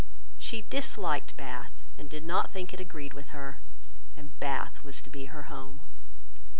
[0.39, 3.59] She disliked Bath, and did not think it agreed with her;
[4.17, 5.79] and Bath was to be her home.